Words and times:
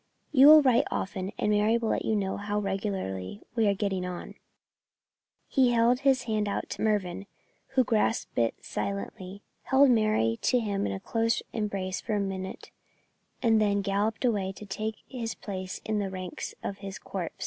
You 0.31 0.47
will 0.47 0.63
write 0.63 0.85
often, 0.89 1.31
and 1.37 1.51
Mary 1.51 1.77
will 1.77 1.89
let 1.89 2.05
you 2.05 2.15
know 2.15 2.35
regularly 2.59 3.43
how 3.53 3.55
we 3.55 3.67
are 3.67 3.75
getting 3.75 4.03
on." 4.03 4.33
He 5.47 5.73
held 5.73 5.99
out 5.99 5.99
his 5.99 6.23
hand 6.23 6.47
to 6.69 6.81
Mervyn, 6.81 7.27
who 7.75 7.83
grasped 7.83 8.35
it 8.39 8.55
silently, 8.65 9.43
held 9.61 9.91
Mary 9.91 10.39
to 10.41 10.59
him 10.59 10.87
in 10.87 10.91
a 10.91 10.99
close 10.99 11.43
embrace 11.53 12.01
for 12.01 12.15
a 12.15 12.19
minute, 12.19 12.71
and 13.43 13.61
then 13.61 13.83
galloped 13.83 14.25
away 14.25 14.51
to 14.53 14.65
take 14.65 14.95
his 15.07 15.35
place 15.35 15.79
in 15.85 15.99
the 15.99 16.09
ranks 16.09 16.55
of 16.63 16.79
his 16.79 16.97
corps. 16.97 17.29